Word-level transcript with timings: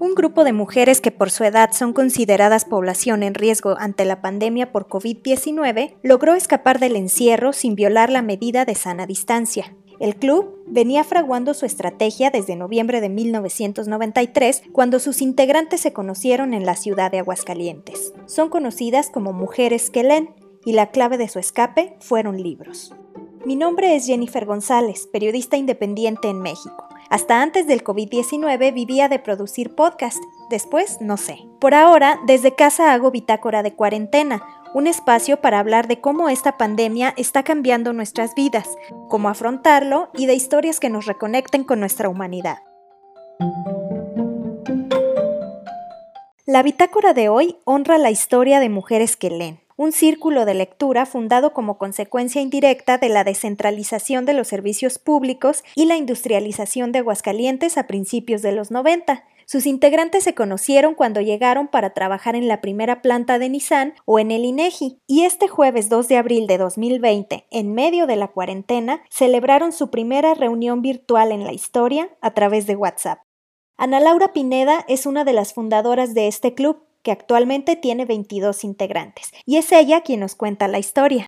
Un 0.00 0.14
grupo 0.14 0.44
de 0.44 0.52
mujeres 0.52 1.00
que 1.00 1.10
por 1.10 1.30
su 1.30 1.42
edad 1.42 1.72
son 1.72 1.92
consideradas 1.92 2.64
población 2.64 3.24
en 3.24 3.34
riesgo 3.34 3.76
ante 3.78 4.04
la 4.04 4.20
pandemia 4.20 4.70
por 4.70 4.86
COVID-19 4.86 5.96
logró 6.04 6.34
escapar 6.34 6.78
del 6.78 6.94
encierro 6.94 7.52
sin 7.52 7.74
violar 7.74 8.08
la 8.08 8.22
medida 8.22 8.64
de 8.64 8.76
sana 8.76 9.06
distancia. 9.06 9.74
El 9.98 10.14
club 10.14 10.62
venía 10.68 11.02
fraguando 11.02 11.52
su 11.52 11.66
estrategia 11.66 12.30
desde 12.30 12.54
noviembre 12.54 13.00
de 13.00 13.08
1993, 13.08 14.62
cuando 14.70 15.00
sus 15.00 15.20
integrantes 15.20 15.80
se 15.80 15.92
conocieron 15.92 16.54
en 16.54 16.64
la 16.64 16.76
ciudad 16.76 17.10
de 17.10 17.18
Aguascalientes. 17.18 18.12
Son 18.26 18.50
conocidas 18.50 19.10
como 19.10 19.32
mujeres 19.32 19.90
que 19.90 20.04
leen, 20.04 20.30
y 20.64 20.74
la 20.74 20.90
clave 20.90 21.18
de 21.18 21.28
su 21.28 21.40
escape 21.40 21.96
fueron 21.98 22.40
libros. 22.40 22.94
Mi 23.44 23.56
nombre 23.56 23.96
es 23.96 24.06
Jennifer 24.06 24.44
González, 24.44 25.08
periodista 25.12 25.56
independiente 25.56 26.28
en 26.28 26.40
México. 26.40 26.87
Hasta 27.10 27.40
antes 27.40 27.66
del 27.66 27.82
COVID-19 27.82 28.74
vivía 28.74 29.08
de 29.08 29.18
producir 29.18 29.74
podcast, 29.74 30.22
después 30.50 31.00
no 31.00 31.16
sé. 31.16 31.38
Por 31.58 31.74
ahora, 31.74 32.20
desde 32.26 32.54
casa 32.54 32.92
hago 32.92 33.10
bitácora 33.10 33.62
de 33.62 33.74
cuarentena, 33.74 34.42
un 34.74 34.86
espacio 34.86 35.40
para 35.40 35.58
hablar 35.58 35.88
de 35.88 36.00
cómo 36.00 36.28
esta 36.28 36.58
pandemia 36.58 37.14
está 37.16 37.42
cambiando 37.42 37.94
nuestras 37.94 38.34
vidas, 38.34 38.76
cómo 39.08 39.30
afrontarlo 39.30 40.10
y 40.14 40.26
de 40.26 40.34
historias 40.34 40.80
que 40.80 40.90
nos 40.90 41.06
reconecten 41.06 41.64
con 41.64 41.80
nuestra 41.80 42.10
humanidad. 42.10 42.58
La 46.44 46.62
bitácora 46.62 47.14
de 47.14 47.30
hoy 47.30 47.56
honra 47.64 47.96
la 47.96 48.10
historia 48.10 48.60
de 48.60 48.68
mujeres 48.68 49.16
que 49.16 49.30
leen 49.30 49.67
un 49.78 49.92
círculo 49.92 50.44
de 50.44 50.54
lectura 50.54 51.06
fundado 51.06 51.52
como 51.52 51.78
consecuencia 51.78 52.42
indirecta 52.42 52.98
de 52.98 53.08
la 53.08 53.22
descentralización 53.22 54.26
de 54.26 54.32
los 54.32 54.48
servicios 54.48 54.98
públicos 54.98 55.62
y 55.76 55.86
la 55.86 55.96
industrialización 55.96 56.90
de 56.90 56.98
Aguascalientes 56.98 57.78
a 57.78 57.86
principios 57.86 58.42
de 58.42 58.50
los 58.50 58.72
90. 58.72 59.24
Sus 59.46 59.66
integrantes 59.66 60.24
se 60.24 60.34
conocieron 60.34 60.96
cuando 60.96 61.20
llegaron 61.20 61.68
para 61.68 61.94
trabajar 61.94 62.34
en 62.34 62.48
la 62.48 62.60
primera 62.60 63.02
planta 63.02 63.38
de 63.38 63.48
Nissan 63.48 63.94
o 64.04 64.18
en 64.18 64.32
el 64.32 64.44
INEGI, 64.44 64.98
y 65.06 65.22
este 65.22 65.46
jueves 65.46 65.88
2 65.88 66.08
de 66.08 66.16
abril 66.16 66.48
de 66.48 66.58
2020, 66.58 67.46
en 67.48 67.72
medio 67.72 68.08
de 68.08 68.16
la 68.16 68.28
cuarentena, 68.28 69.02
celebraron 69.08 69.70
su 69.70 69.90
primera 69.90 70.34
reunión 70.34 70.82
virtual 70.82 71.30
en 71.30 71.44
la 71.44 71.52
historia 71.52 72.10
a 72.20 72.32
través 72.34 72.66
de 72.66 72.74
WhatsApp. 72.74 73.20
Ana 73.76 74.00
Laura 74.00 74.32
Pineda 74.32 74.84
es 74.88 75.06
una 75.06 75.24
de 75.24 75.32
las 75.32 75.54
fundadoras 75.54 76.12
de 76.12 76.26
este 76.26 76.52
club 76.52 76.87
actualmente 77.10 77.76
tiene 77.76 78.04
22 78.04 78.64
integrantes, 78.64 79.32
y 79.44 79.56
es 79.56 79.72
ella 79.72 80.02
quien 80.02 80.20
nos 80.20 80.34
cuenta 80.34 80.68
la 80.68 80.78
historia. 80.78 81.26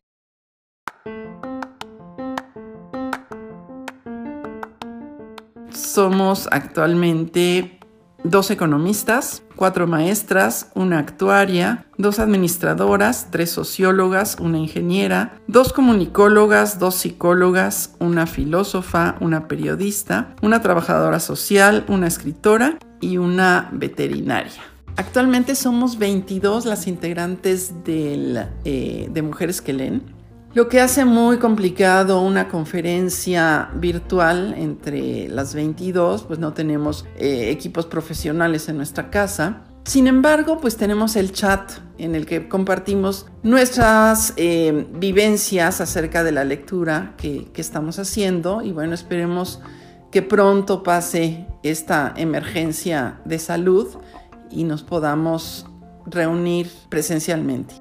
Somos 5.71 6.47
actualmente 6.51 7.79
dos 8.23 8.51
economistas, 8.51 9.43
cuatro 9.55 9.87
maestras, 9.87 10.71
una 10.75 10.99
actuaria, 10.99 11.85
dos 11.97 12.19
administradoras, 12.19 13.27
tres 13.31 13.51
sociólogas, 13.51 14.37
una 14.39 14.57
ingeniera, 14.57 15.39
dos 15.47 15.73
comunicólogas, 15.73 16.79
dos 16.79 16.95
psicólogas, 16.95 17.95
una 17.99 18.27
filósofa, 18.27 19.15
una 19.19 19.47
periodista, 19.47 20.35
una 20.41 20.61
trabajadora 20.61 21.19
social, 21.19 21.85
una 21.87 22.07
escritora 22.07 22.77
y 22.99 23.17
una 23.17 23.69
veterinaria. 23.71 24.70
Actualmente 24.95 25.55
somos 25.55 25.97
22 25.97 26.65
las 26.65 26.87
integrantes 26.87 27.73
eh, 27.85 29.09
de 29.11 29.21
Mujeres 29.21 29.61
que 29.61 29.73
leen, 29.73 30.03
lo 30.53 30.67
que 30.67 30.81
hace 30.81 31.05
muy 31.05 31.37
complicado 31.37 32.21
una 32.21 32.49
conferencia 32.49 33.69
virtual 33.75 34.53
entre 34.57 35.29
las 35.29 35.55
22, 35.55 36.23
pues 36.23 36.39
no 36.39 36.51
tenemos 36.51 37.05
eh, 37.15 37.51
equipos 37.51 37.85
profesionales 37.85 38.67
en 38.67 38.75
nuestra 38.75 39.09
casa. 39.09 39.61
Sin 39.85 40.07
embargo, 40.07 40.59
pues 40.59 40.75
tenemos 40.75 41.15
el 41.15 41.31
chat 41.31 41.71
en 41.97 42.15
el 42.15 42.25
que 42.25 42.49
compartimos 42.49 43.27
nuestras 43.43 44.33
eh, 44.35 44.87
vivencias 44.93 45.79
acerca 45.79 46.21
de 46.21 46.33
la 46.33 46.43
lectura 46.43 47.13
que, 47.15 47.47
que 47.53 47.61
estamos 47.61 47.97
haciendo. 47.97 48.61
Y 48.61 48.73
bueno, 48.73 48.93
esperemos 48.93 49.61
que 50.11 50.21
pronto 50.21 50.83
pase 50.83 51.47
esta 51.63 52.13
emergencia 52.17 53.21
de 53.23 53.39
salud 53.39 53.87
y 54.51 54.63
nos 54.63 54.83
podamos 54.83 55.65
reunir 56.05 56.69
presencialmente. 56.89 57.75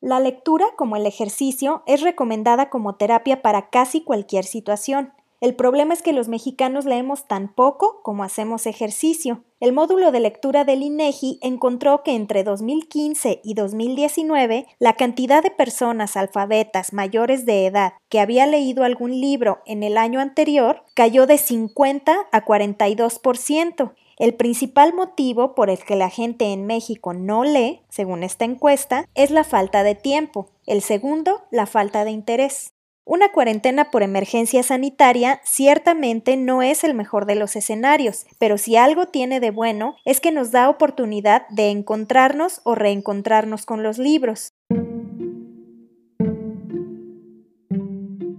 La 0.00 0.20
lectura, 0.20 0.66
como 0.76 0.96
el 0.96 1.06
ejercicio, 1.06 1.82
es 1.86 2.02
recomendada 2.02 2.68
como 2.68 2.96
terapia 2.96 3.40
para 3.40 3.70
casi 3.70 4.04
cualquier 4.04 4.44
situación. 4.44 5.14
El 5.44 5.54
problema 5.54 5.92
es 5.92 6.00
que 6.00 6.14
los 6.14 6.26
mexicanos 6.26 6.86
leemos 6.86 7.28
tan 7.28 7.52
poco 7.52 8.00
como 8.02 8.24
hacemos 8.24 8.64
ejercicio. 8.64 9.44
El 9.60 9.74
módulo 9.74 10.10
de 10.10 10.18
lectura 10.18 10.64
del 10.64 10.82
INEGI 10.82 11.38
encontró 11.42 12.02
que 12.02 12.14
entre 12.14 12.44
2015 12.44 13.42
y 13.44 13.52
2019 13.52 14.66
la 14.78 14.94
cantidad 14.94 15.42
de 15.42 15.50
personas 15.50 16.16
alfabetas 16.16 16.94
mayores 16.94 17.44
de 17.44 17.66
edad 17.66 17.92
que 18.08 18.20
había 18.20 18.46
leído 18.46 18.84
algún 18.84 19.20
libro 19.20 19.58
en 19.66 19.82
el 19.82 19.98
año 19.98 20.18
anterior 20.18 20.82
cayó 20.94 21.26
de 21.26 21.36
50 21.36 22.16
a 22.32 22.44
42%. 22.46 23.92
El 24.16 24.34
principal 24.36 24.94
motivo 24.94 25.54
por 25.54 25.68
el 25.68 25.84
que 25.84 25.96
la 25.96 26.08
gente 26.08 26.54
en 26.54 26.64
México 26.64 27.12
no 27.12 27.44
lee, 27.44 27.82
según 27.90 28.22
esta 28.22 28.46
encuesta, 28.46 29.06
es 29.14 29.30
la 29.30 29.44
falta 29.44 29.82
de 29.82 29.94
tiempo. 29.94 30.48
El 30.64 30.80
segundo, 30.80 31.42
la 31.50 31.66
falta 31.66 32.06
de 32.06 32.12
interés. 32.12 32.73
Una 33.06 33.32
cuarentena 33.32 33.90
por 33.90 34.02
emergencia 34.02 34.62
sanitaria 34.62 35.42
ciertamente 35.44 36.38
no 36.38 36.62
es 36.62 36.84
el 36.84 36.94
mejor 36.94 37.26
de 37.26 37.34
los 37.34 37.54
escenarios, 37.54 38.24
pero 38.38 38.56
si 38.56 38.76
algo 38.76 39.04
tiene 39.04 39.40
de 39.40 39.50
bueno 39.50 39.96
es 40.06 40.20
que 40.20 40.32
nos 40.32 40.52
da 40.52 40.70
oportunidad 40.70 41.46
de 41.50 41.68
encontrarnos 41.68 42.62
o 42.64 42.74
reencontrarnos 42.74 43.66
con 43.66 43.82
los 43.82 43.98
libros. 43.98 44.54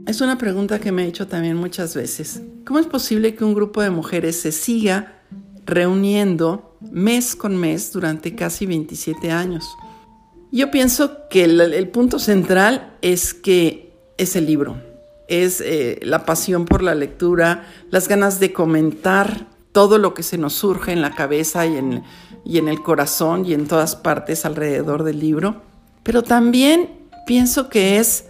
Es 0.08 0.22
una 0.22 0.40
pregunta 0.40 0.80
que 0.80 0.92
me 0.92 1.04
he 1.04 1.08
hecho 1.10 1.28
también 1.28 1.58
muchas 1.58 1.96
veces. 1.96 2.42
¿Cómo 2.66 2.80
es 2.80 2.88
posible 2.88 3.36
que 3.36 3.44
un 3.44 3.54
grupo 3.54 3.84
de 3.84 3.92
mujeres 3.92 4.42
se 4.42 4.52
siga 4.52 5.22
reuniendo 5.66 6.76
mes 6.82 7.36
con 7.36 7.56
mes 7.56 7.92
durante 7.92 8.34
casi 8.34 8.66
27 8.66 9.30
años? 9.30 9.64
Yo 10.52 10.72
pienso 10.72 11.28
que 11.30 11.44
el, 11.44 11.90
punto 11.90 12.18
central 12.18 12.98
es 13.02 13.34
que 13.34 13.85
es 14.18 14.36
el 14.36 14.46
libro, 14.46 14.78
es 15.28 15.62
eh, 15.62 16.00
la 16.04 16.26
pasión 16.26 16.66
por 16.66 16.82
la 16.82 16.96
lectura, 16.96 17.68
las 17.90 18.08
ganas 18.08 18.40
de 18.40 18.54
comentar 18.54 19.48
todo 19.72 19.98
lo 19.98 20.14
que 20.14 20.24
se 20.24 20.38
nos 20.38 20.54
surge 20.54 20.94
en 20.94 21.02
la 21.02 21.12
cabeza 21.12 21.66
y 21.66 21.78
en, 21.78 22.04
y 22.46 22.60
en 22.60 22.68
el 22.68 22.82
corazón 22.82 23.46
y 23.46 23.54
en 23.54 23.68
todas 23.68 23.96
partes 23.96 24.46
alrededor 24.46 25.04
del 25.04 25.20
libro. 25.20 25.64
Pero 26.04 26.24
también 26.24 26.90
pienso 27.26 27.70
que 27.70 27.98
es 27.98 28.26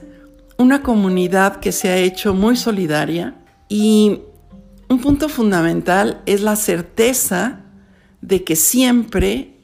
una 0.58 0.82
comunidad 0.82 1.58
que 1.58 1.72
se 1.72 1.90
ha 1.90 1.98
hecho 1.98 2.34
muy 2.34 2.56
solidaria 2.56 3.36
y 3.68 4.22
un 4.90 5.02
punto 5.02 5.30
fundamental 5.30 6.22
es 6.26 6.42
la 6.42 6.56
certeza 6.56 7.62
de 8.22 8.44
que 8.44 8.56
siempre 8.56 9.58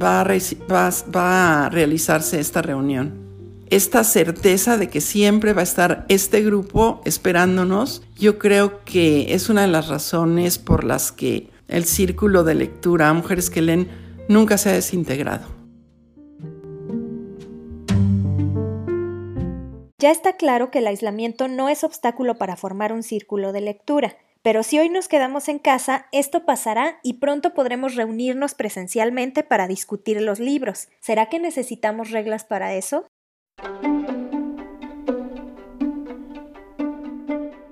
va 0.00 0.22
a 0.22 1.68
realizarse 1.70 2.40
esta 2.40 2.62
reunión 2.62 3.21
esta 3.72 4.04
certeza 4.04 4.76
de 4.76 4.90
que 4.90 5.00
siempre 5.00 5.54
va 5.54 5.60
a 5.60 5.64
estar 5.64 6.04
este 6.10 6.42
grupo 6.42 7.00
esperándonos, 7.06 8.02
yo 8.18 8.38
creo 8.38 8.84
que 8.84 9.32
es 9.32 9.48
una 9.48 9.62
de 9.62 9.68
las 9.68 9.88
razones 9.88 10.58
por 10.58 10.84
las 10.84 11.10
que 11.10 11.48
el 11.68 11.86
círculo 11.86 12.44
de 12.44 12.54
lectura 12.54 13.08
a 13.08 13.14
mujeres 13.14 13.48
que 13.48 13.62
leen 13.62 13.88
nunca 14.28 14.58
se 14.58 14.68
ha 14.68 14.72
desintegrado. 14.74 15.46
Ya 19.98 20.10
está 20.10 20.36
claro 20.36 20.70
que 20.70 20.80
el 20.80 20.86
aislamiento 20.86 21.48
no 21.48 21.70
es 21.70 21.82
obstáculo 21.82 22.36
para 22.36 22.56
formar 22.56 22.92
un 22.92 23.02
círculo 23.02 23.52
de 23.52 23.62
lectura, 23.62 24.18
pero 24.42 24.64
si 24.64 24.80
hoy 24.80 24.90
nos 24.90 25.08
quedamos 25.08 25.48
en 25.48 25.58
casa, 25.58 26.08
esto 26.12 26.44
pasará 26.44 26.98
y 27.02 27.14
pronto 27.14 27.54
podremos 27.54 27.94
reunirnos 27.94 28.52
presencialmente 28.54 29.44
para 29.44 29.66
discutir 29.66 30.20
los 30.20 30.40
libros. 30.40 30.88
¿Será 31.00 31.30
que 31.30 31.38
necesitamos 31.38 32.10
reglas 32.10 32.44
para 32.44 32.74
eso? 32.74 33.06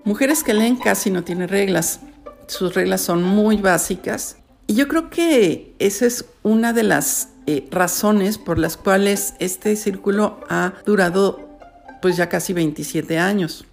Mujeres 0.04 0.42
que 0.42 0.54
leen 0.54 0.76
casi 0.76 1.10
no 1.10 1.22
tienen 1.24 1.48
reglas. 1.48 2.00
Sus 2.46 2.74
reglas 2.74 3.00
son 3.00 3.22
muy 3.22 3.56
básicas. 3.56 4.36
Y 4.66 4.74
yo 4.74 4.88
creo 4.88 5.10
que 5.10 5.74
esa 5.78 6.06
es 6.06 6.24
una 6.42 6.72
de 6.72 6.82
las 6.82 7.28
eh, 7.46 7.66
razones 7.70 8.38
por 8.38 8.58
las 8.58 8.76
cuales 8.76 9.34
este 9.38 9.76
círculo 9.76 10.40
ha 10.48 10.74
durado 10.84 11.48
pues 12.02 12.16
ya 12.16 12.28
casi 12.28 12.52
27 12.52 13.18
años. 13.18 13.64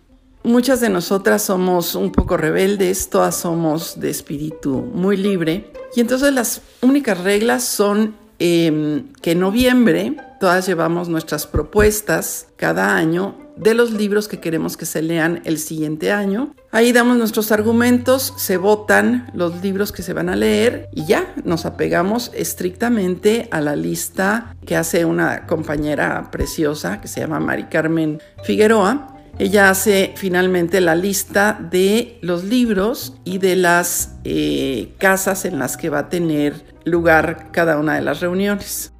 Muchas 0.43 0.79
de 0.79 0.89
nosotras 0.89 1.41
somos 1.41 1.95
un 1.95 2.11
poco 2.11 2.37
rebeldes, 2.37 3.09
todas 3.09 3.35
somos 3.35 3.99
de 3.99 4.09
espíritu 4.09 4.81
muy 4.93 5.17
libre. 5.17 5.71
Y 5.95 6.01
entonces 6.01 6.33
las 6.33 6.61
únicas 6.81 7.19
reglas 7.23 7.63
son 7.63 8.15
Em, 8.39 9.13
que 9.21 9.31
en 9.31 9.39
noviembre 9.39 10.15
todas 10.39 10.67
llevamos 10.67 11.09
nuestras 11.09 11.47
propuestas 11.47 12.47
cada 12.55 12.95
año 12.95 13.35
de 13.57 13.73
los 13.73 13.91
libros 13.91 14.27
que 14.27 14.39
queremos 14.39 14.77
que 14.77 14.85
se 14.85 15.01
lean 15.01 15.41
el 15.45 15.57
siguiente 15.57 16.11
año. 16.11 16.53
Ahí 16.71 16.91
damos 16.91 17.17
nuestros 17.17 17.51
argumentos, 17.51 18.33
se 18.37 18.57
votan 18.57 19.29
los 19.33 19.61
libros 19.63 19.91
que 19.91 20.03
se 20.03 20.13
van 20.13 20.29
a 20.29 20.35
leer 20.35 20.89
y 20.93 21.05
ya 21.05 21.33
nos 21.43 21.65
apegamos 21.65 22.31
estrictamente 22.33 23.47
a 23.51 23.61
la 23.61 23.75
lista 23.75 24.55
que 24.65 24.75
hace 24.75 25.05
una 25.05 25.47
compañera 25.47 26.29
preciosa 26.31 27.01
que 27.01 27.07
se 27.07 27.21
llama 27.21 27.39
Mari 27.39 27.63
Carmen 27.65 28.21
Figueroa. 28.43 29.13
Ella 29.39 29.69
hace 29.69 30.13
finalmente 30.15 30.81
la 30.81 30.95
lista 30.95 31.59
de 31.71 32.17
los 32.21 32.43
libros 32.43 33.13
y 33.23 33.37
de 33.37 33.55
las 33.55 34.15
eh, 34.23 34.93
casas 34.97 35.45
en 35.45 35.59
las 35.59 35.77
que 35.77 35.89
va 35.89 35.99
a 35.99 36.09
tener 36.09 36.65
lugar 36.85 37.51
cada 37.51 37.77
una 37.77 37.95
de 37.95 38.01
las 38.01 38.19
reuniones. 38.19 38.93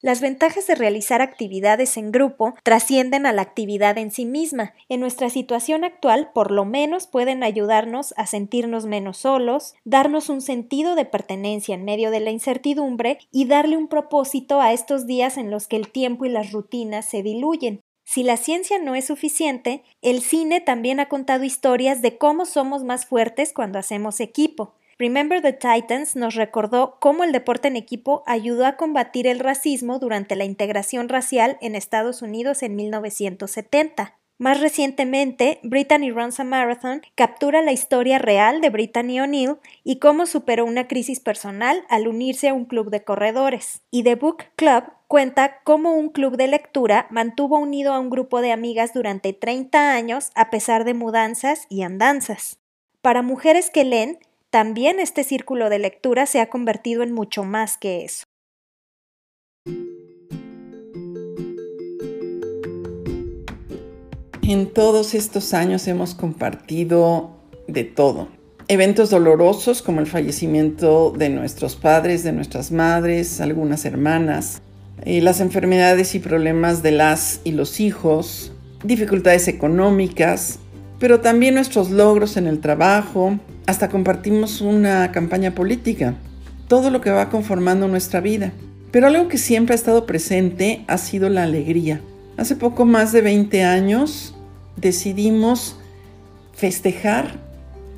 Las 0.00 0.20
ventajas 0.20 0.68
de 0.68 0.76
realizar 0.76 1.20
actividades 1.22 1.96
en 1.96 2.12
grupo 2.12 2.54
trascienden 2.62 3.26
a 3.26 3.32
la 3.32 3.42
actividad 3.42 3.98
en 3.98 4.12
sí 4.12 4.26
misma. 4.26 4.74
En 4.88 5.00
nuestra 5.00 5.28
situación 5.28 5.82
actual, 5.82 6.30
por 6.32 6.52
lo 6.52 6.64
menos, 6.64 7.08
pueden 7.08 7.42
ayudarnos 7.42 8.14
a 8.16 8.26
sentirnos 8.26 8.86
menos 8.86 9.16
solos, 9.16 9.74
darnos 9.84 10.28
un 10.28 10.40
sentido 10.40 10.94
de 10.94 11.04
pertenencia 11.04 11.74
en 11.74 11.84
medio 11.84 12.12
de 12.12 12.20
la 12.20 12.30
incertidumbre 12.30 13.18
y 13.32 13.46
darle 13.46 13.76
un 13.76 13.88
propósito 13.88 14.60
a 14.60 14.72
estos 14.72 15.04
días 15.04 15.36
en 15.36 15.50
los 15.50 15.66
que 15.66 15.74
el 15.74 15.90
tiempo 15.90 16.24
y 16.24 16.28
las 16.28 16.52
rutinas 16.52 17.04
se 17.04 17.24
diluyen. 17.24 17.80
Si 18.04 18.22
la 18.22 18.36
ciencia 18.36 18.78
no 18.78 18.94
es 18.94 19.06
suficiente, 19.06 19.82
el 20.00 20.22
cine 20.22 20.60
también 20.60 21.00
ha 21.00 21.08
contado 21.08 21.42
historias 21.42 22.02
de 22.02 22.18
cómo 22.18 22.46
somos 22.46 22.84
más 22.84 23.04
fuertes 23.04 23.52
cuando 23.52 23.80
hacemos 23.80 24.20
equipo. 24.20 24.77
Remember 24.98 25.40
the 25.40 25.52
Titans 25.52 26.16
nos 26.16 26.34
recordó 26.34 26.96
cómo 26.98 27.22
el 27.22 27.30
deporte 27.30 27.68
en 27.68 27.76
equipo 27.76 28.24
ayudó 28.26 28.66
a 28.66 28.76
combatir 28.76 29.28
el 29.28 29.38
racismo 29.38 30.00
durante 30.00 30.34
la 30.34 30.44
integración 30.44 31.08
racial 31.08 31.56
en 31.60 31.76
Estados 31.76 32.20
Unidos 32.20 32.64
en 32.64 32.74
1970. 32.74 34.18
Más 34.40 34.60
recientemente, 34.60 35.60
Brittany 35.62 36.10
Runs 36.10 36.40
a 36.40 36.44
Marathon 36.44 37.02
captura 37.14 37.62
la 37.62 37.70
historia 37.70 38.18
real 38.18 38.60
de 38.60 38.70
Brittany 38.70 39.20
O'Neill 39.20 39.56
y 39.84 40.00
cómo 40.00 40.26
superó 40.26 40.64
una 40.64 40.88
crisis 40.88 41.20
personal 41.20 41.84
al 41.88 42.08
unirse 42.08 42.48
a 42.48 42.54
un 42.54 42.64
club 42.64 42.90
de 42.90 43.04
corredores. 43.04 43.82
Y 43.92 44.02
The 44.02 44.16
Book 44.16 44.44
Club 44.56 44.84
cuenta 45.06 45.60
cómo 45.62 45.94
un 45.94 46.10
club 46.10 46.36
de 46.36 46.48
lectura 46.48 47.06
mantuvo 47.10 47.58
unido 47.58 47.92
a 47.92 48.00
un 48.00 48.10
grupo 48.10 48.40
de 48.40 48.50
amigas 48.50 48.92
durante 48.94 49.32
30 49.32 49.92
años 49.92 50.32
a 50.34 50.50
pesar 50.50 50.84
de 50.84 50.94
mudanzas 50.94 51.66
y 51.68 51.82
andanzas. 51.82 52.58
Para 53.00 53.22
mujeres 53.22 53.70
que 53.70 53.84
leen, 53.84 54.18
también 54.50 54.98
este 55.00 55.24
círculo 55.24 55.68
de 55.68 55.78
lectura 55.78 56.26
se 56.26 56.40
ha 56.40 56.48
convertido 56.48 57.02
en 57.02 57.12
mucho 57.12 57.44
más 57.44 57.76
que 57.76 58.04
eso. 58.04 58.24
En 64.42 64.72
todos 64.72 65.12
estos 65.12 65.52
años 65.52 65.86
hemos 65.88 66.14
compartido 66.14 67.36
de 67.66 67.84
todo. 67.84 68.28
Eventos 68.68 69.10
dolorosos 69.10 69.82
como 69.82 70.00
el 70.00 70.06
fallecimiento 70.06 71.10
de 71.10 71.28
nuestros 71.28 71.76
padres, 71.76 72.22
de 72.22 72.32
nuestras 72.32 72.72
madres, 72.72 73.42
algunas 73.42 73.84
hermanas, 73.84 74.62
eh, 75.02 75.20
las 75.20 75.40
enfermedades 75.40 76.14
y 76.14 76.18
problemas 76.18 76.82
de 76.82 76.92
las 76.92 77.40
y 77.44 77.52
los 77.52 77.80
hijos, 77.80 78.52
dificultades 78.84 79.48
económicas, 79.48 80.60
pero 80.98 81.20
también 81.20 81.54
nuestros 81.54 81.90
logros 81.90 82.36
en 82.36 82.46
el 82.46 82.60
trabajo, 82.60 83.38
hasta 83.66 83.88
compartimos 83.88 84.60
una 84.60 85.12
campaña 85.12 85.54
política, 85.54 86.14
todo 86.66 86.90
lo 86.90 87.00
que 87.00 87.10
va 87.10 87.30
conformando 87.30 87.86
nuestra 87.88 88.20
vida. 88.20 88.52
Pero 88.90 89.06
algo 89.06 89.28
que 89.28 89.38
siempre 89.38 89.74
ha 89.74 89.76
estado 89.76 90.06
presente 90.06 90.84
ha 90.88 90.98
sido 90.98 91.28
la 91.28 91.44
alegría. 91.44 92.00
Hace 92.36 92.56
poco 92.56 92.84
más 92.84 93.12
de 93.12 93.20
20 93.20 93.64
años 93.64 94.34
decidimos 94.76 95.76
festejar 96.54 97.32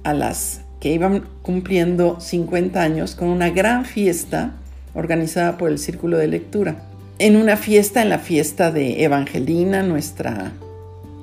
a 0.03 0.13
las 0.13 0.63
que 0.81 0.93
iban 0.93 1.25
cumpliendo 1.43 2.21
50 2.21 2.81
años 2.81 3.15
con 3.15 3.29
una 3.29 3.51
gran 3.51 3.85
fiesta 3.85 4.55
organizada 4.95 5.57
por 5.59 5.71
el 5.71 5.79
Círculo 5.79 6.19
de 6.19 6.27
Lectura. 6.27 6.83
En 7.19 7.37
una 7.37 7.57
fiesta, 7.57 8.03
en 8.03 8.09
la 8.09 8.19
fiesta 8.19 8.73
de 8.73 9.05
Evangelina, 9.05 9.83
nuestra 9.83 10.53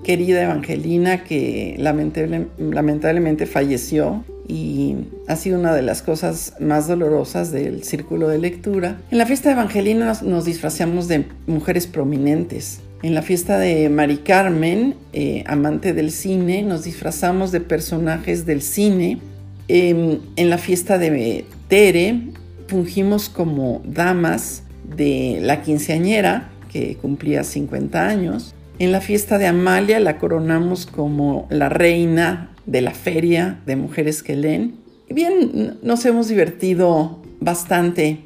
querida 0.08 0.42
Evangelina 0.42 1.26
que 1.26 1.76
lamentablemente 1.78 3.46
falleció 3.46 4.24
y 4.48 4.96
ha 5.28 5.36
sido 5.36 5.60
una 5.60 5.76
de 5.76 5.82
las 5.82 6.02
cosas 6.02 6.54
más 6.62 6.88
dolorosas 6.88 7.52
del 7.52 7.84
círculo 7.84 8.30
de 8.30 8.38
lectura. 8.40 9.02
En 9.12 9.18
la 9.18 9.26
fiesta 9.26 9.50
de 9.50 9.56
Evangelina 9.56 10.18
nos, 10.24 10.46
disfrazamos 10.46 11.10
de 11.10 11.26
mujeres 11.46 11.88
prominentes. 11.88 12.80
En 13.04 13.16
la 13.16 13.22
fiesta 13.22 13.60
de 13.60 13.90
Mari 13.90 14.20
Carmen, 14.20 14.96
eh, 15.12 15.44
amante 15.46 15.92
del 15.92 16.12
cine, 16.12 16.64
nos 16.64 16.86
disfrazamos 16.86 17.52
de 17.52 17.60
personajes 17.60 18.46
del 18.46 18.62
cine. 18.62 19.20
Em, 19.68 20.20
en 20.38 20.50
la 20.50 20.58
fiesta 20.58 20.98
de 20.98 21.44
Tere, 21.68 22.22
fungimos 22.68 23.28
como 23.28 23.82
damas 23.84 24.64
de 24.96 25.40
la 25.42 25.62
quinceañera, 25.64 26.50
que 26.72 26.96
cumplía 26.96 27.44
50 27.44 28.08
años. 28.08 28.54
En 28.80 28.92
la 28.92 29.02
fiesta 29.02 29.40
de 29.40 29.48
Amalia 29.48 30.00
la 30.00 30.20
coronamos 30.20 30.86
como 30.86 31.48
la 31.50 31.68
reina 31.68 32.52
de 32.68 32.82
la 32.82 32.92
feria 32.92 33.60
de 33.66 33.76
mujeres 33.76 34.22
que 34.22 34.36
leen. 34.36 34.76
Y 35.10 35.16
bien, 35.16 35.80
nos 35.82 36.06
hemos 36.06 36.28
divertido 36.28 37.24
bastante 37.40 38.20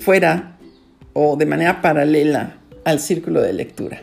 fuera 0.00 0.58
o 1.12 1.36
de 1.36 1.46
manera 1.46 1.80
paralela 1.80 2.58
al 2.84 2.98
círculo 2.98 3.40
de 3.40 3.52
lectura. 3.52 4.02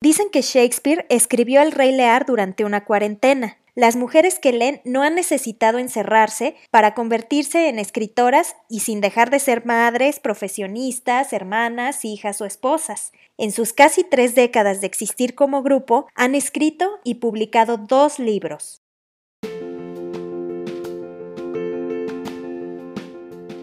Dicen 0.00 0.30
que 0.32 0.42
Shakespeare 0.42 1.06
escribió 1.10 1.62
El 1.62 1.70
Rey 1.70 1.94
Lear 1.94 2.26
durante 2.26 2.64
una 2.64 2.84
cuarentena. 2.84 3.58
Las 3.78 3.94
mujeres 3.94 4.40
que 4.40 4.50
leen 4.50 4.80
no 4.84 5.04
han 5.04 5.14
necesitado 5.14 5.78
encerrarse 5.78 6.56
para 6.72 6.94
convertirse 6.94 7.68
en 7.68 7.78
escritoras 7.78 8.56
y 8.68 8.80
sin 8.80 9.00
dejar 9.00 9.30
de 9.30 9.38
ser 9.38 9.66
madres, 9.66 10.18
profesionistas, 10.18 11.32
hermanas, 11.32 12.04
hijas 12.04 12.40
o 12.40 12.44
esposas. 12.44 13.12
En 13.36 13.52
sus 13.52 13.72
casi 13.72 14.02
tres 14.02 14.34
décadas 14.34 14.80
de 14.80 14.88
existir 14.88 15.36
como 15.36 15.62
grupo, 15.62 16.08
han 16.16 16.34
escrito 16.34 16.98
y 17.04 17.20
publicado 17.20 17.76
dos 17.76 18.18
libros. 18.18 18.82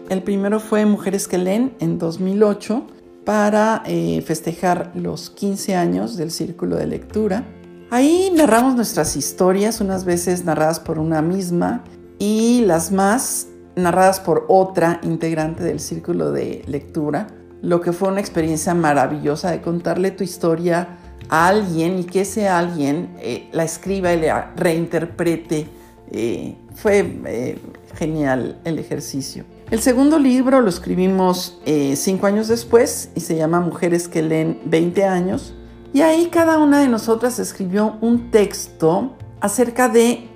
El 0.08 0.22
primero 0.22 0.60
fue 0.60 0.86
Mujeres 0.86 1.28
que 1.28 1.36
leen 1.36 1.76
en 1.78 1.98
2008 1.98 2.86
para 3.26 3.82
eh, 3.84 4.22
festejar 4.22 4.92
los 4.94 5.28
15 5.28 5.74
años 5.74 6.16
del 6.16 6.30
Círculo 6.30 6.76
de 6.76 6.86
Lectura. 6.86 7.44
Ahí 7.88 8.32
narramos 8.34 8.74
nuestras 8.74 9.16
historias, 9.16 9.80
unas 9.80 10.04
veces 10.04 10.44
narradas 10.44 10.80
por 10.80 10.98
una 10.98 11.22
misma 11.22 11.84
y 12.18 12.64
las 12.66 12.90
más 12.90 13.46
narradas 13.76 14.18
por 14.18 14.44
otra 14.48 14.98
integrante 15.04 15.62
del 15.62 15.78
círculo 15.78 16.32
de 16.32 16.64
lectura, 16.66 17.28
lo 17.62 17.80
que 17.80 17.92
fue 17.92 18.08
una 18.08 18.20
experiencia 18.20 18.74
maravillosa 18.74 19.52
de 19.52 19.60
contarle 19.60 20.10
tu 20.10 20.24
historia 20.24 20.98
a 21.28 21.46
alguien 21.46 22.00
y 22.00 22.04
que 22.04 22.22
ese 22.22 22.48
alguien 22.48 23.14
eh, 23.20 23.48
la 23.52 23.62
escriba 23.62 24.12
y 24.12 24.20
la 24.20 24.52
reinterprete. 24.56 25.68
Eh, 26.10 26.56
fue 26.74 27.20
eh, 27.26 27.58
genial 27.94 28.60
el 28.64 28.80
ejercicio. 28.80 29.44
El 29.70 29.80
segundo 29.80 30.18
libro 30.18 30.60
lo 30.60 30.68
escribimos 30.68 31.60
cinco 31.94 32.26
años 32.26 32.46
después 32.46 33.10
y 33.16 33.20
se 33.20 33.34
llama 33.34 33.60
Mujeres 33.60 34.06
que 34.06 34.22
leen 34.22 34.60
20 34.66 35.04
años 35.04 35.54
y 35.96 36.02
ahí 36.02 36.26
cada 36.26 36.58
una 36.58 36.80
de 36.80 36.88
nosotras 36.88 37.38
escribió 37.38 37.96
un 38.02 38.30
texto 38.30 39.16
acerca 39.40 39.88
de 39.88 40.28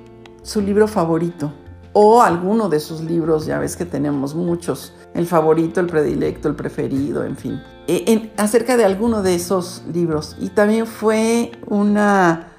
su 0.42 0.62
libro 0.62 0.88
favorito 0.88 1.52
o 1.92 2.22
alguno 2.22 2.70
de 2.70 2.80
sus 2.80 3.02
libros, 3.02 3.44
ya 3.44 3.58
ves 3.58 3.76
que 3.76 3.84
tenemos 3.84 4.34
muchos, 4.34 4.94
el 5.12 5.26
favorito, 5.26 5.80
el 5.80 5.86
predilecto, 5.86 6.48
el 6.48 6.54
preferido, 6.54 7.26
en 7.26 7.36
fin, 7.36 7.60
e, 7.86 8.32
acerca 8.38 8.78
de 8.78 8.86
alguno 8.86 9.20
de 9.20 9.34
esos 9.34 9.82
libros. 9.92 10.34
Y 10.40 10.48
también 10.48 10.86
fue 10.86 11.52
una... 11.66 12.54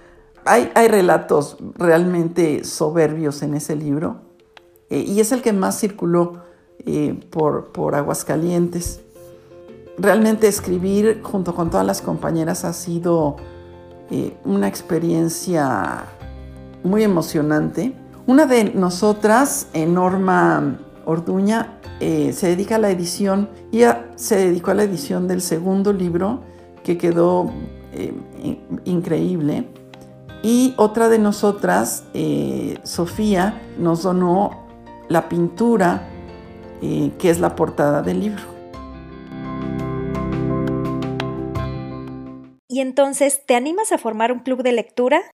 Hay, 0.46 0.88
relatos 0.88 1.58
realmente 1.80 2.64
soberbios 2.64 3.42
en 3.42 3.56
ese 3.56 3.76
libro 3.76 4.22
e, 4.92 5.00
y 5.00 5.22
es 5.22 5.32
el 5.32 5.42
que 5.42 5.54
más 5.54 5.80
circuló 5.80 6.44
eh, 6.86 7.20
por, 7.32 7.72
por 7.72 7.96
Aguascalientes 7.96 9.02
realmente 9.98 10.48
escribir 10.48 11.22
junto 11.24 11.54
con 11.56 11.70
todas 11.70 11.86
las 11.86 12.02
compañeras 12.02 12.66
ha 12.66 12.74
sido 12.74 13.38
eh, 14.10 14.36
una 14.44 14.68
experiencia 14.68 16.06
muy 16.84 17.04
emocionante. 17.04 17.94
Una 18.28 18.46
de 18.46 18.66
nosotras, 18.74 19.68
eh, 19.74 19.86
Norma 19.86 20.80
Orduña, 21.06 21.80
eh, 22.00 22.34
se 22.34 22.48
dedica 22.48 22.76
a 22.76 22.80
la 22.80 22.90
edición 22.90 23.50
y 23.72 23.84
se 24.16 24.36
dedicó 24.36 24.72
a 24.72 24.74
la 24.74 24.84
edición 24.84 25.28
del 25.28 25.42
segundo 25.42 25.94
libro 25.94 26.42
que 26.84 26.98
quedó 26.98 27.52
increíble. 28.86 29.68
Y 30.44 30.74
otra 30.78 31.10
de 31.10 31.20
nosotras, 31.20 32.06
Sofía, 32.84 33.62
nos 33.78 34.02
donó 34.02 34.66
la 35.10 35.30
pintura 35.30 36.08
que 36.80 37.30
es 37.30 37.40
la 37.40 37.56
portada 37.56 38.02
del 38.02 38.22
libro. 38.22 38.51
Y 42.72 42.80
entonces, 42.80 43.46
¿te 43.46 43.56
animas 43.56 43.92
a 43.92 43.98
formar 43.98 44.32
un 44.32 44.40
club 44.40 44.64
de 44.64 44.72
lectura? 44.72 45.30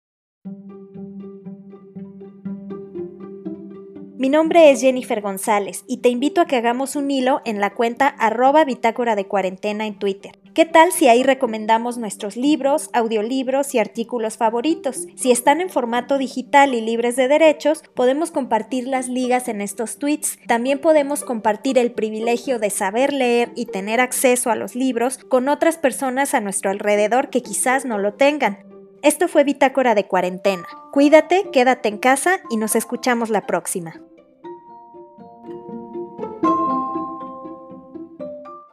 Mi 4.17 4.29
nombre 4.29 4.71
es 4.71 4.81
Jennifer 4.81 5.21
González 5.21 5.83
y 5.87 5.97
te 5.97 6.09
invito 6.09 6.41
a 6.41 6.47
que 6.47 6.55
hagamos 6.55 6.95
un 6.95 7.11
hilo 7.11 7.41
en 7.45 7.61
la 7.61 7.75
cuenta 7.75 8.07
arroba 8.07 8.65
bitácora 8.65 9.15
de 9.15 9.27
cuarentena 9.27 9.85
en 9.85 9.99
Twitter. 9.99 10.31
¿Qué 10.57 10.65
tal 10.65 10.91
si 10.91 11.07
ahí 11.07 11.21
recomendamos 11.21 11.99
nuestros 11.99 12.35
libros, 12.35 12.89
audiolibros 12.91 13.75
y 13.75 13.77
artículos 13.77 14.37
favoritos? 14.37 15.05
Si 15.15 15.29
están 15.29 15.61
en 15.61 15.69
formato 15.69 16.17
digital 16.17 16.73
y 16.73 16.81
libres 16.81 17.15
de 17.15 17.27
derechos, 17.27 17.83
podemos 17.93 18.31
compartir 18.31 18.87
las 18.87 19.07
ligas 19.07 19.49
en 19.49 19.61
estos 19.61 19.99
tweets. 19.99 20.39
También 20.47 20.79
podemos 20.79 21.23
compartir 21.23 21.77
el 21.77 21.91
privilegio 21.91 22.57
de 22.57 22.71
saber 22.71 23.13
leer 23.13 23.51
y 23.55 23.67
tener 23.67 24.01
acceso 24.01 24.49
a 24.49 24.55
los 24.55 24.73
libros 24.73 25.19
con 25.19 25.47
otras 25.47 25.77
personas 25.77 26.33
a 26.33 26.41
nuestro 26.41 26.71
alrededor 26.71 27.29
que 27.29 27.43
quizás 27.43 27.85
no 27.85 27.99
lo 27.99 28.15
tengan. 28.15 28.57
Esto 29.03 29.27
fue 29.27 29.43
Bitácora 29.43 29.93
de 29.93 30.05
Cuarentena. 30.07 30.65
Cuídate, 30.91 31.51
quédate 31.53 31.87
en 31.87 31.99
casa 31.99 32.39
y 32.49 32.57
nos 32.57 32.75
escuchamos 32.75 33.29
la 33.29 33.45
próxima. 33.45 34.01